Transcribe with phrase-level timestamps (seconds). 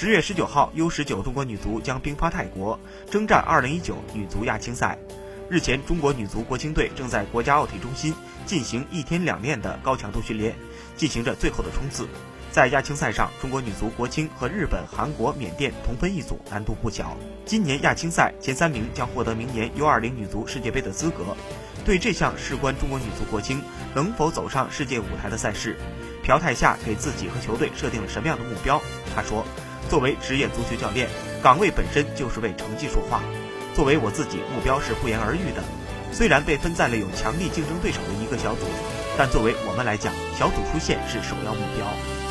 [0.00, 2.78] 十月十九号，U 十九中国女足将兵发泰国，
[3.10, 4.96] 征战二零一九女足亚青赛。
[5.50, 8.14] 日前，中国女足国青队正在国家奥体中心
[8.46, 10.54] 进行一天两练的高强度训练，
[10.96, 12.06] 进行着最后的冲刺。
[12.52, 17.16] 在亚青赛上，中国女足国青和日本、韩国、缅甸同分一组，难度不小。
[17.44, 21.36] 今年亚青赛前三名将获得明年 U 二零女足世界杯的资格。
[21.84, 23.60] 对这项事关中国女足国青
[23.96, 25.76] 能否走上世界舞台的赛事，
[26.22, 28.80] 朴泰夏给自己和球队设定了什么样的目标？
[29.12, 29.44] 他说
[29.88, 31.08] ：“作为职业足球教练，
[31.42, 33.22] 岗位本身就是为成绩说话。”
[33.74, 35.62] 作为我自己，目标是不言而喻的。
[36.10, 38.66] 虽然被分在了有强力竞争对手的一个小组，
[39.16, 42.27] 但作为我们来讲，小组出线是首要目标。